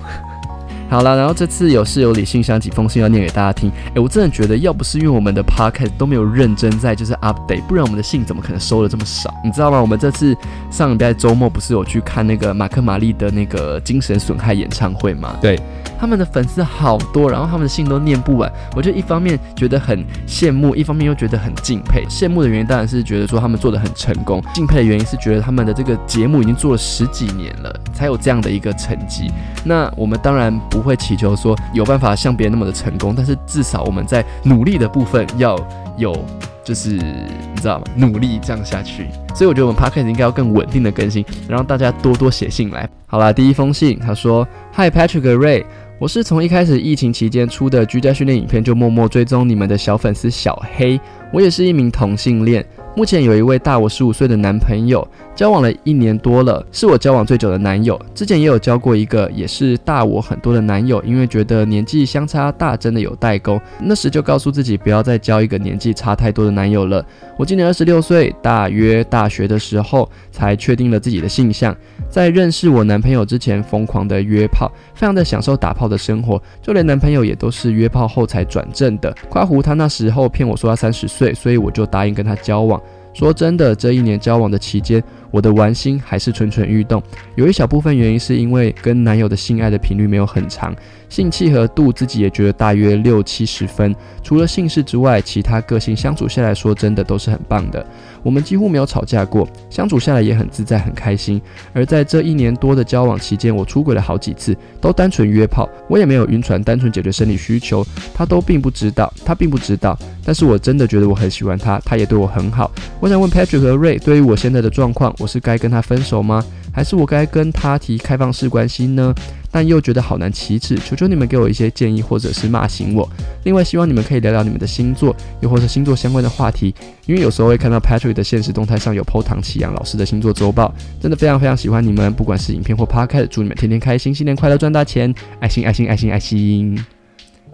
[0.96, 3.70] 好了，然后这次有室友里信箱几封信要念给大家听。
[3.94, 9.30] 诶，我真的觉得，要不是因为我们的 podcast 都没有认真在就是 update，不然我们的信怎么可能收的这么少？
[9.44, 9.78] 你知道吗？
[9.78, 10.34] 我们这次
[10.70, 15.36] 上礼拜周末不是有去看那个马克玛丽的那个精神损害演唱会吗？
[15.38, 15.60] 对，
[16.00, 18.50] 他们的粉丝好多，然后他们的信都念不完。
[18.74, 22.06] 我就一方面觉得很羡慕，一方面又觉得很敬佩。
[22.08, 29.30] 羡慕的原因当然是觉得说他们做的很成功，敬佩的原因是觉得他们的这个节目已经做了十几年了，才有这样的一个成绩。
[29.62, 35.58] 那我们当然不会祈求说有办法像别人那么的成功，但是至少我们在努力的部分要
[35.98, 36.16] 有，
[36.64, 37.84] 就是你知道吗？
[37.96, 39.08] 努力这样下去。
[39.34, 42.88] 所以我觉得我们 podcast 应该要更稳定的更新，然后大家多多写信来。
[43.06, 45.64] 好啦，第一封信他说：Hi Patrick Ray。
[45.98, 51.00] 我是从一开始疫情期间出的居家训练影片就默默追踪你们的小粉丝小黑，
[51.32, 52.62] 我也是一名同性恋，
[52.96, 58.00] 目前有一位大我十五岁的男朋友，交往了一年多了，是我交往最久的男友。
[58.14, 67.04] 之前也有交过一个也是大我很多的男友，因为觉得年纪相差大真的有代沟，那时就告诉自己不要再交一个年纪差太多的男友了。
[67.36, 71.76] 我今年二十六岁，大约大学的时候才确定了自己的性向，
[72.08, 79.14] 在认识我男朋友之前疯狂的约炮，非常的享受打炮的生活，就连男朋友也都是约炮后才转正的。
[79.28, 82.80] 夸胡他那时候骗我说他三十岁，所以我就答应跟他交往。
[83.16, 87.02] 说真的，这一年交往的期间，我的玩心还是蠢蠢欲动。
[87.34, 90.76] 有一小部分原因是因为跟男友的性爱的频率没有很长，
[91.08, 93.96] 性契合度自己也觉得大约六七十分。
[94.22, 97.86] 除了性事之外，其他个性相处下来说真的都是很棒的。
[98.26, 101.40] 我们几乎没有吵架过，相处下来也很自在很开心。
[101.72, 109.96] 而在这一年多的交往期间，我出轨了好几次，都单纯约炮，我也没有晕船，单纯解决生理需求，他都并不知道，他并不知道。
[110.24, 112.68] 但是我真的觉得我很喜欢他，他也对我很好。
[112.98, 116.44] 我想问 Patrick 和 Ray，对于我现在的状况，我是该跟他分手吗？
[116.76, 119.14] 还是我该跟他提开放式关系呢？
[119.50, 123.08] 但又觉得好难启齿，求求你们给我一些建议，或者是骂醒我。
[123.44, 126.74] 另外，希望你们可以聊聊你们的星座，又或者星座相关的话题，
[127.06, 136.78] 因为有时候会看到 Patrick 的现实动态上有 PO 唐启阳老师的星座周报，真的非常非常喜欢你们，不管是影片或 Podcast，祝你们天天开心，新年快乐，赚大钱，爱心爱心爱心爱心，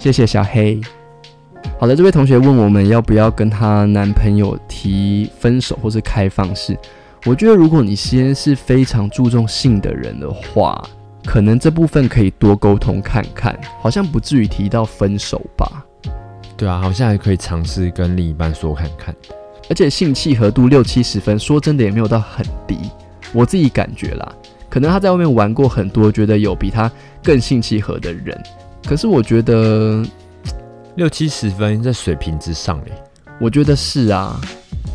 [0.00, 0.80] 谢谢小黑。
[1.78, 6.76] 好的，这位同学问我们要不要跟她男朋友提分手或是开放式。
[7.24, 10.82] 我觉得如果你先是非常注重性的人的话，
[11.24, 15.84] 可能这部分可以多沟通看看，好像不至于提到分手吧。
[16.56, 19.14] 对啊，好像还可以尝试跟另一半说看看。
[19.70, 22.76] 而且性契合度六七十分，说真的也没有到很低，
[23.32, 24.32] 我自己感觉啦，
[24.68, 26.90] 可能他在外面玩过很多，觉得有比他
[27.22, 28.36] 更性契合的人，
[28.84, 30.04] 可是我觉得，
[30.96, 32.92] 六七十分在水平之上嘞。
[33.40, 34.40] 我觉得是啊，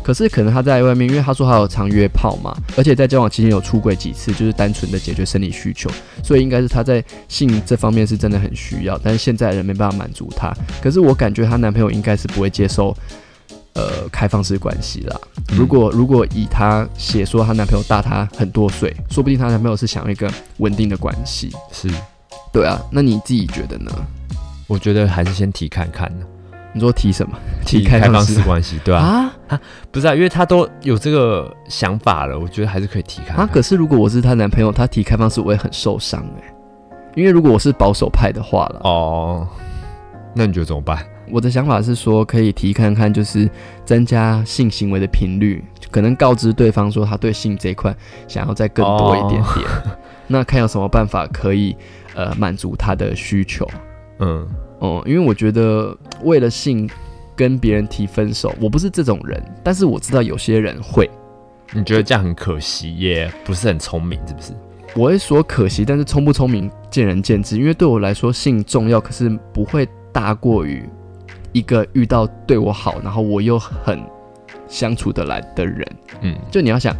[0.02, 5.90] 可是可能他在外面，因为他说他有常约炮嘛，而且在交往期间有出轨几次，就是单纯的解决生理需求，
[6.22, 10.50] 所以应该是他在性这方面是真的很需要，但是现在人没办法满足他。
[10.80, 12.96] 可是我感觉她男朋友应该是不会接受，
[13.74, 15.20] 呃，开放式关系啦。
[15.52, 21.50] 如果如果以她写说她男朋友大她很多岁，说不定她男朋友是想要一个稳定的关系。
[21.70, 21.88] 是，
[22.52, 23.92] 对啊，那你自己觉得呢？
[24.66, 26.26] 我觉得还是先提看看呢。
[26.78, 27.36] 你说提什么？
[27.66, 29.00] 提开放式关系，对吧、
[29.48, 29.60] 啊
[29.90, 33.44] 不是啊，因为他都有这个想法了，我觉得还是可以提看看。
[33.44, 33.50] 啊！
[33.52, 36.54] 可是如果我是她男朋友，她提开放式，我也很受伤哎、
[37.16, 39.48] 因为如果我是保守派的话了，哦，
[40.34, 41.04] 那你觉得怎么办？
[41.30, 43.50] 我的想法是说，可以提看看，就是
[43.84, 47.94] 增加性行为的频率，可能告知对方说他对性这一块
[48.26, 49.66] 想要再更多一点点，
[50.26, 51.76] 那看有什么办法可以
[52.14, 53.68] 呃满足他的需求。
[54.20, 54.46] 嗯，
[54.80, 56.88] 哦、因为我觉得为了性
[57.34, 61.08] 跟别人提分手，我不是这种人，但是我知道有些人会。
[61.74, 64.52] 你觉得这样很可惜，也不是很聪明，是不是？
[64.96, 67.58] 我会说可惜，但是聪不聪明见仁见智。
[67.58, 70.88] 因为对我来说，性重要，可是不会大过于
[71.52, 74.02] 一个遇到对我好，然后我又很
[74.66, 75.86] 相处得来的人。
[76.22, 76.96] 嗯，就你要想，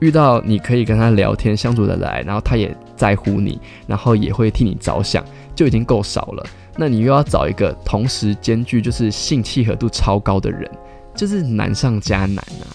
[0.00, 5.24] 遇到你可以跟他聊天相处得来，然后他也在乎你，然后也会替你着想，
[5.54, 6.46] 就已经够少了。
[6.76, 10.70] 那你又要找一个同时兼具就是性契合度超高的人，
[11.14, 12.66] 就是难上加难啊！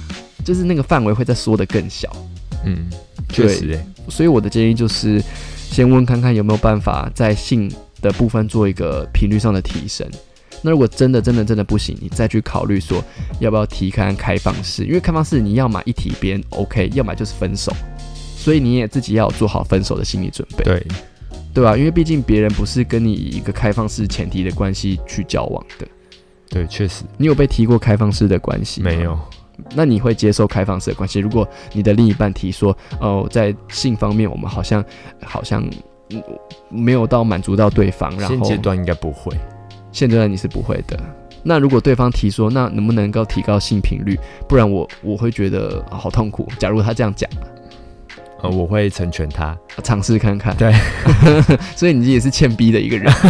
[0.45, 2.09] 就是那个范围会再缩得更小。
[2.65, 2.89] 嗯，
[3.29, 5.21] 确实、欸，所以我的建议就是，
[5.69, 10.09] 先问看看有没有办法在性的部分做一个频率上的提升。
[10.61, 13.01] 那如果真的真的真的不行，你再去考虑说
[13.39, 17.71] 要不要提看开放式，因为开放式你要么一提别人 OK，要么就是分手，
[18.35, 20.85] 所以你也自己要做好分手的心理准备，对，
[21.53, 21.75] 对吧？
[21.75, 25.87] 因为毕竟别人不是跟你以一个开放式前提的关系去交往的。
[26.49, 28.81] 对，确实你有被提过开放式的关系？
[28.81, 29.01] 没。
[29.01, 29.17] 有。
[29.75, 31.19] 那你会接受开放式的关系？
[31.19, 34.83] 如果你的另一半提说，哦，在性方面我们好像
[35.21, 35.61] 好像
[36.11, 36.23] 嗯
[36.69, 39.35] 没有到满足到对方，然后现阶段应该不会。
[39.91, 40.97] 现阶段你是不会的。
[41.43, 44.17] 那如果对方提说，那能不能够提高性频率？
[44.47, 46.47] 不然我我会觉得、啊好痛苦。
[46.57, 47.29] 假如他这样讲，
[48.41, 49.57] 呃，我会成全他。
[49.83, 50.55] 尝试看看。
[50.57, 50.73] 对，
[51.75, 53.11] 所以你也是欠逼的一个人。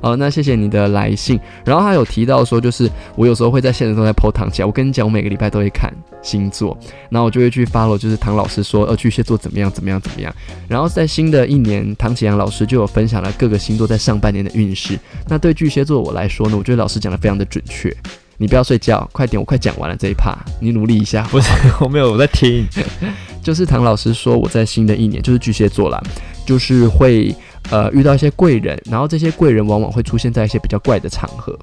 [0.00, 1.40] 好，那谢谢你的来信。
[1.64, 4.66] 然后他有提到说，就是我有时候会在现实中在 PO 唐起来。
[4.66, 6.76] 我跟你讲，我每个礼拜都会看星座，
[7.08, 10.30] 然后我就会去 follow，就是唐老师说，呃，巨蟹座怎么样怎么样怎么样。
[10.68, 14.98] 然后在新的一年，唐启阳老师就有分享了各个星座在上半年的运势。
[15.26, 17.90] 那对巨蟹座我来说呢，我觉得老师讲的非常的准确。
[18.36, 21.22] 你不要睡觉，快点，我快讲完了这一趴，你努力一下。
[21.30, 21.48] 不是，
[21.80, 22.66] 我没有，我在听。
[23.42, 26.02] 就是唐老师说，我在新的一年，就是巨蟹座啦，
[26.46, 27.34] 就是会
[27.70, 31.54] 呃遇到一些贵人，然后这些贵人往往会出现在一些比较怪的场合，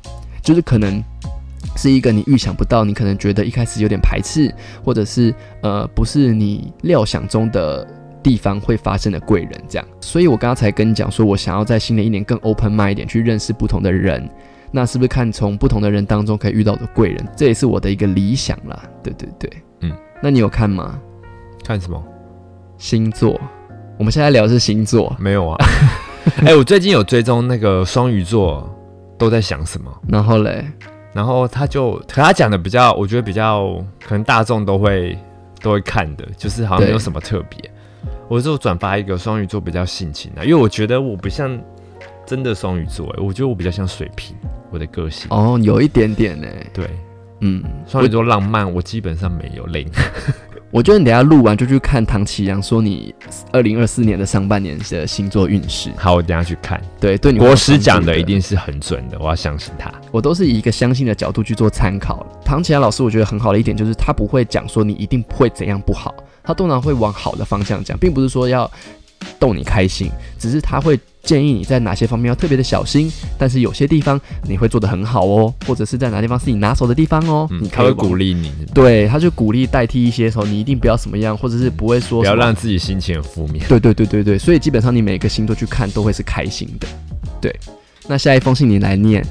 [0.43, 1.03] 就是可能
[1.75, 4.53] 是一个你预想不到，你可能觉得一开始有点排斥，
[4.83, 7.85] 或者是呃不是你料想中的
[8.21, 9.87] 地方会发生的贵人这样。
[9.99, 14.29] 所以我刚刚才跟你讲说，我想要在新的一年更 open mind 一点，去认识不同的人。
[14.71, 17.27] 那是不是看从不同的人当中可以遇到的贵人？
[17.35, 18.81] 这也是我的一个理想啦。
[19.03, 20.99] 对对对，嗯，那你有看吗？
[21.63, 22.03] 看什么？
[22.77, 23.39] 星座，
[23.99, 25.57] 我们现在聊的是星座，没有啊。
[26.45, 28.67] 哎、我最近有追踪那个双鱼座
[29.17, 30.65] 都在想什么，然后嘞，
[31.13, 35.17] 然后他就，可他讲的比较，我觉得比较可能大众都会
[35.61, 37.71] 都会看的，就是好像没有什么特别。
[38.27, 41.59] 我就转发一个双鱼座比较性情的、因为我觉得我不像
[42.25, 44.35] 真的双鱼座、哎，我觉得我比较像水瓶，
[44.71, 45.27] 我的个性。
[45.29, 46.89] 哦，有一点点呢，对，
[47.41, 49.87] 嗯，双鱼座浪漫，我基本上没有零。
[50.71, 53.13] 我觉得你等下录完就去看唐启阳说你
[53.51, 56.81] 二零二四年的上半年的星座运势，好，我等下去看。
[56.97, 59.91] 对，对你国师讲的一，定是很准的，我要相信他。
[60.11, 62.25] 我都是以一个相信的角度去做参考。
[62.45, 68.71] 唐启阳老师我觉得很好的一点就是他不会讲说你一定会怎样不好，他通常会往好的方向讲，并不是说要
[69.37, 83.65] 逗你开心，只是他会建议你在哪些方面要特别的小心，但是有些地方你会做得很好哦，或者是在哪地方是你拿手的地方哦，嗯你，会鼓励你，对，他就鼓励代替一些时候，你一定不要什么样，或者是不会说不要让自己心情很负面。
[83.67, 86.87] 对对对对对，所以基本上你每个星座去看都会是开心的。
[87.39, 87.55] 对，
[88.07, 89.23] 那下一封信你来念。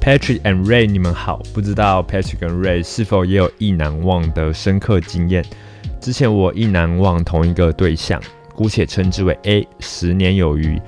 [0.00, 5.44] Patrick and Ray，你们好，不知道 Patrick 跟 Ray 是否也有意难忘的深刻经验？
[6.00, 8.20] 之前我意难忘同一个对象，
[8.54, 10.80] 姑且称之为 A，十年有余。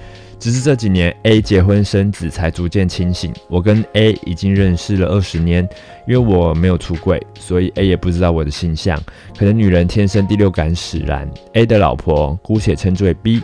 [0.44, 3.32] 只是这几年 A 结婚生子才逐渐清醒。
[3.48, 5.66] 我跟 A 已经认识了二十年，
[6.06, 9.02] 因为我没有出柜，所以 A 也不知道我的性向。
[9.38, 11.26] 可能女人天生第六感使然。
[11.54, 13.40] A 的老婆姑且称之为 B，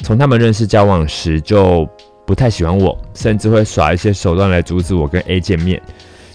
[0.00, 1.88] 从他们认识交往时就
[2.26, 5.80] 不太喜欢我，甚至会耍一些手段来阻止我跟 A 见面。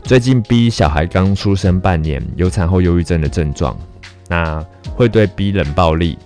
[0.02, 3.78] 最近 B 小孩刚出生半年，有产后忧郁症的症状，
[4.28, 4.60] 那
[4.96, 6.18] 会对 B 冷暴力，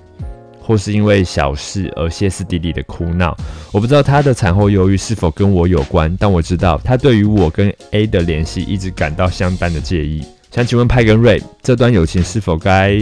[0.68, 3.36] 或是因为小事而歇斯底里的哭闹。
[3.72, 10.22] 我不知道她的产后忧郁是否跟我有关，但我知道她对于我跟 A 的联系一直感到相当的介意。
[10.58, 12.98] 想请问派跟瑞，这段友情是否该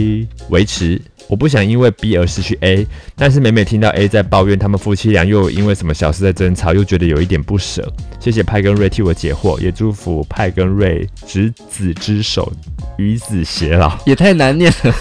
[0.50, 1.00] 维持？
[1.26, 2.86] 我不想因为 B 而失去 A，
[3.16, 7.90] 但是每每听到 A 在抱怨他们夫妻俩又因为什么小事在争吵，又觉得有一点不舍。
[8.20, 12.52] 谢谢派跟瑞替我解惑，也祝福派跟瑞执子之手，
[12.98, 13.98] 与子偕老。
[14.04, 14.94] 也太难念了，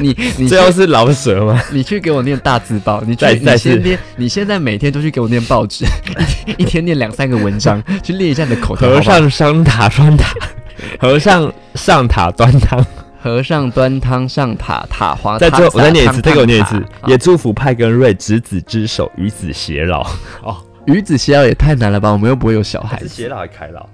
[0.00, 1.62] 你 你这又是老舍吗？
[1.70, 5.84] 你去给我念大字报，你去再再你先次念，你现在每天都去给我念报纸，
[6.58, 8.88] 一天念两三个文章，去练一下你的口条。
[8.88, 10.34] 和尚双打双塔，
[10.98, 12.84] 和尚上塔端汤。
[13.18, 16.76] 和尚端汤上塔，塔滑再最后，我再念一次，再给我念一次。
[17.06, 20.06] 也也祝福派跟瑞执子之手，与子偕老。
[20.44, 20.56] 哦，
[20.86, 22.12] 与子偕老也太难了吧？
[22.12, 23.84] 我们又不会有小孩子，偕老还开老？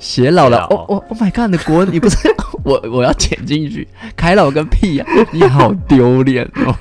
[0.00, 0.66] 偕老了。
[0.70, 1.50] 哦哦，Oh my god！
[1.50, 2.16] 你的国文你不是
[2.64, 3.86] 我，我要剪进去。
[4.16, 6.74] 开老个屁呀、你好丢脸哦。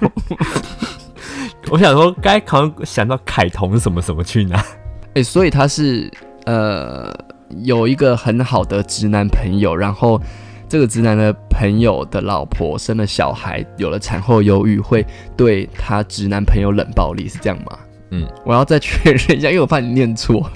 [1.70, 4.64] 我想说，该好像想到凯彤什么什么去哪？
[5.16, 6.10] 哎、所以他是
[6.46, 7.14] 呃
[7.62, 10.22] 有一个很好的直男朋友，然后
[10.68, 15.06] 这个直男的朋友的老婆生了小孩，有了产后忧郁，会
[15.38, 17.78] 对他直男朋友冷暴力，是这样吗？
[18.12, 20.50] 嗯，我要再确认一下，因为我怕你念错。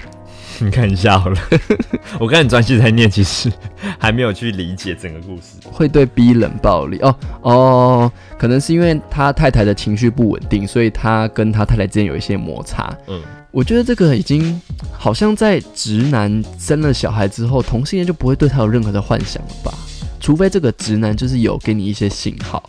[0.60, 1.38] 你看一下好了。
[2.18, 3.52] 我刚很专心在念，其实
[3.98, 5.56] 还没有去理解整个故事。
[5.70, 12.92] 会对 B 冷暴力哦哦，可能是因为他太太的情绪不稳定，所以他跟他太太之间有一些摩擦。
[13.06, 14.60] 嗯，我觉得这个已经
[14.92, 19.72] 好像在直男生了小孩之后，同性恋就不会对他有任何的幻想了吧？
[20.20, 22.68] 除非这个直男就是有给你一些信号，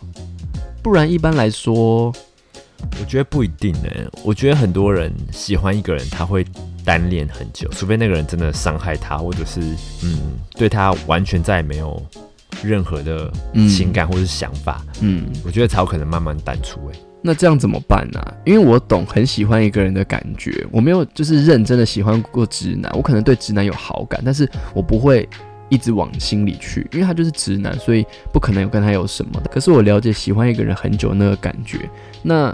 [0.82, 2.14] 不然一般来说，
[3.00, 3.88] 我觉得不一定呢、
[4.22, 6.44] 我觉得很多人喜欢一个人，他会
[6.84, 9.60] 单恋很久，除非那个人真的伤害他，或者是
[10.02, 12.00] 嗯对他完全再也没有
[12.62, 17.00] 任何的嗯情感或是想法，嗯，我觉得才有可能慢慢淡出、欸。
[17.22, 25.28] 那这样怎么办呢、因为我懂很喜欢一个人的感觉，我没有就是认真的喜欢过直男，我可能对直男有好感，但是我不会
[25.70, 29.48] 一直往心里去，因为他就是直男，所以不可能有跟他有什么的。
[29.48, 31.88] 可是我了解喜欢一个人很久那个感觉，
[32.22, 32.52] 那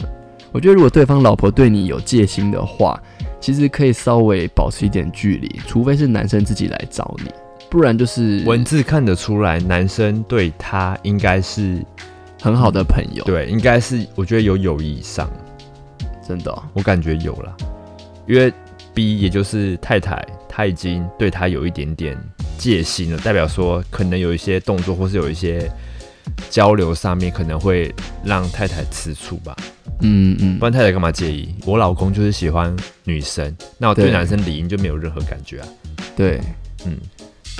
[0.53, 3.03] 我觉得如果对方老婆对你有戒心的话，
[3.41, 7.31] 其实可以稍微保持一点距离，除非是男生自己来找你，
[7.69, 11.85] 不然就是文字看得出来，男生对他应该是
[12.41, 15.29] 很好的朋友，对，应该是我觉得有友谊以上，
[16.27, 17.57] 真的哦、我感觉有了，
[18.27, 18.53] 因为
[18.95, 22.17] B 也就是太太，他已经对他有一点点
[22.59, 25.71] 戒心了，代表说可能有一些动作或是有一些
[26.51, 27.95] 交流上面可能会
[28.25, 29.57] 让太太吃醋吧，
[30.01, 31.55] 嗯嗯不，然太太干嘛介意？
[31.65, 35.69] 我老公就是喜欢女生，那我对对男生理应就没有任何感觉啊。
[36.17, 36.41] 对。
[36.85, 36.97] 嗯，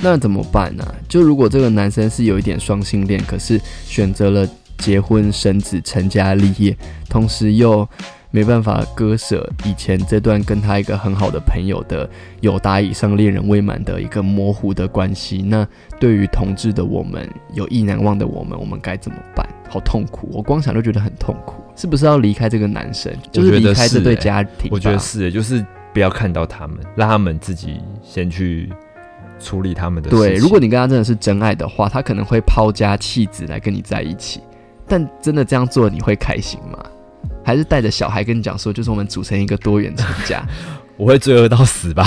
[0.01, 6.77] 那怎么办呢、就如果这个男生是有一点双性恋，可是选择了结婚生子、成家立业，
[7.09, 7.85] 同时又
[8.31, 12.09] 没办法割舍以前这段跟他一个很好的朋友的
[12.41, 15.67] 有达以上恋人未满的一个模糊的关系，那
[15.99, 19.47] 对于同志的我们，有意难忘的我们，我们该怎么办？
[19.69, 21.61] 好痛苦，我光想都觉得很痛苦。
[21.75, 23.13] 是不是要离开这个男生？
[23.31, 24.69] 就是离开这对家庭吧？
[24.71, 28.71] 我觉得是，就是不要看到他们，让他们自己先去
[29.39, 30.25] 处理他们的事情。
[30.25, 34.41] 对，如果你跟他真的是真爱的话，他可能会抛家弃子来跟你在一起。
[34.87, 36.83] 但真的这样做，你会开心吗？
[37.43, 40.43] 还是带着小孩跟你讲说，就是我们组成一个多元成家，
[40.97, 42.05] 我会罪恶到死吧？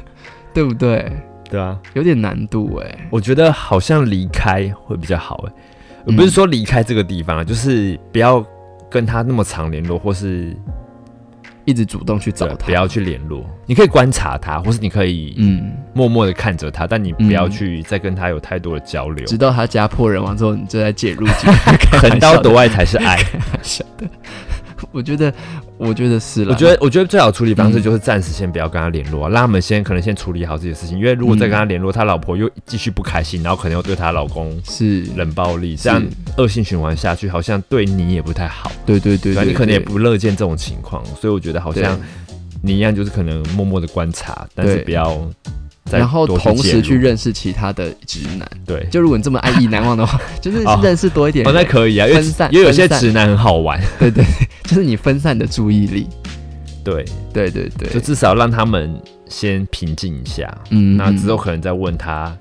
[0.54, 1.10] 对不对？
[1.50, 5.52] 对啊，有点难度哎、我觉得好像离开会比较好哎，
[6.06, 8.44] 嗯不是说离开这个地方啊，就是不要
[8.88, 10.56] 跟他那么常联络，或是
[11.70, 13.48] 一直主动去找他，不要去联络。
[13.64, 19.24] 你可以观察他，或是你可以嗯，默默的看着他，但你不要嗯去再跟他有太多的交流。
[19.26, 21.26] 直到他家破人亡之后，你就在介入
[22.02, 23.18] 横刀夺爱才是爱。
[24.92, 25.32] 我觉得，
[25.76, 26.52] 我觉得是了。
[26.52, 30.98] 我觉得，我觉得最好处理方式嗯就是暂时先不要跟他联络、啊，让他们先可能先处理好自己的事情。
[30.98, 36.02] 因为如果再跟他联络，他老婆又继续不开心，然后可能又对她老公是，冷暴力，是这样
[36.36, 38.70] 恶性循环下去，好像对你也不太好。
[38.86, 41.98] 对对对你可能也不乐见这种情况，所以我觉得好像
[42.62, 45.50] 你一样，就是可能默默的观察，但是不要再
[45.90, 48.48] 然后同时去认识其他的直男。
[48.66, 48.86] 对。
[48.90, 51.44] 就如果你这么爱意难忘的话， 就是哦认识多一点。
[51.52, 54.24] 那可以啊，分散因为有些直男很好玩， 对对，
[54.64, 56.06] 就是你分散的注意力。
[56.82, 62.34] 对，对对对，就至少让他们先平静一下，嗯那之后嗯可能再问他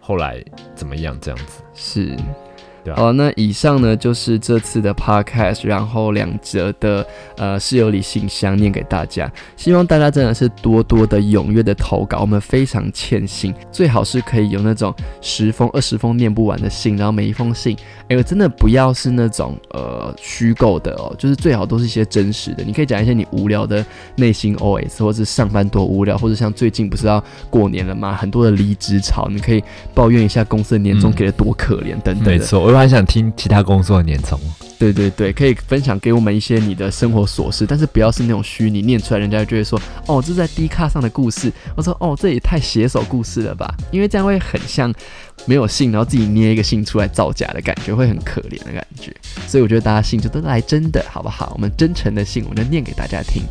[0.00, 0.42] 后来
[0.74, 1.62] 怎么样这样子。
[1.74, 2.16] 是。
[2.84, 7.06] 对啊好，那以上呢就是这次的 podcast，然后两则的
[7.36, 17.76] 呃室友里信箱念给大家，希望大家真的是多多的踊跃的投稿，我们非常欠信，最好是可以有那种十封、二十封念不完的信，然后每一封信，
[18.08, 23.84] 哎、真的不要是那种呃虚构的哦，就是最好都是一些真实的，你可以讲一些你无聊的
[24.16, 28.14] 内心 OS，或是上班多无聊，或者像最近不是要过年了吗？
[28.14, 29.62] 很多的离职潮，你可以
[29.94, 32.30] 抱怨一下公司的年终嗯给的多可怜等等的。
[32.32, 34.38] 没错，我还想听其他工作的年终。
[34.78, 41.52] 对对对，可以分享给我们一些你的生活琐事，但是不要是那种虚拟念出来，人家就会说哦，这是在 D 卡上的故事。
[41.76, 44.92] 我说哦，这也太写手故事了吧，因为这样会很像
[45.46, 49.14] 没有信，然后自己捏一个信出来造假的感觉，会很可怜的感觉。
[49.46, 51.52] 所以我觉得大家信就都来真的，好不好？
[51.54, 53.44] 我们真诚的信，我们就念给大家听。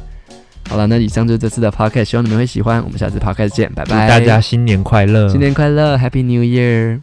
[0.67, 2.83] 好了，那以上就是这次的 podcast，希望你们会喜欢。
[2.83, 4.07] 我们下次 podcast 见，拜祝拜！
[4.07, 5.29] 大家新年快乐！
[5.29, 6.99] 新年快乐，Happy New Year！